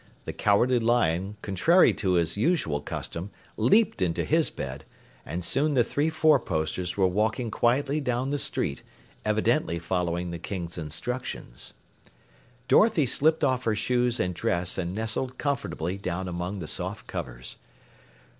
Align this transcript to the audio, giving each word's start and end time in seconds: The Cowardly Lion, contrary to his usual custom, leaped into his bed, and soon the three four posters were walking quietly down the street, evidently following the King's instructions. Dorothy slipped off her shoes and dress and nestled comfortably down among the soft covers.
The 0.25 0.33
Cowardly 0.33 0.79
Lion, 0.79 1.37
contrary 1.43 1.93
to 1.93 2.13
his 2.13 2.35
usual 2.35 2.81
custom, 2.81 3.29
leaped 3.55 4.01
into 4.01 4.23
his 4.23 4.49
bed, 4.49 4.83
and 5.27 5.45
soon 5.45 5.75
the 5.75 5.83
three 5.83 6.09
four 6.09 6.39
posters 6.39 6.97
were 6.97 7.05
walking 7.05 7.51
quietly 7.51 8.01
down 8.01 8.31
the 8.31 8.39
street, 8.39 8.81
evidently 9.23 9.77
following 9.77 10.31
the 10.31 10.39
King's 10.39 10.75
instructions. 10.79 11.75
Dorothy 12.67 13.05
slipped 13.05 13.43
off 13.43 13.65
her 13.65 13.75
shoes 13.75 14.19
and 14.19 14.33
dress 14.33 14.75
and 14.79 14.95
nestled 14.95 15.37
comfortably 15.37 15.99
down 15.99 16.27
among 16.27 16.57
the 16.57 16.67
soft 16.67 17.05
covers. 17.05 17.57